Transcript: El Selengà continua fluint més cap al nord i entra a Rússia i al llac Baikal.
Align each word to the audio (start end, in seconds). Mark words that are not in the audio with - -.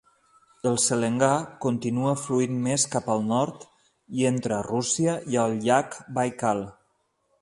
El 0.69 0.77
Selengà 0.83 1.27
continua 1.65 2.13
fluint 2.21 2.57
més 2.69 2.85
cap 2.95 3.11
al 3.17 3.21
nord 3.33 3.67
i 4.21 4.25
entra 4.31 4.57
a 4.61 4.65
Rússia 4.69 5.19
i 5.35 5.39
al 5.45 5.55
llac 5.67 5.99
Baikal. 6.19 6.65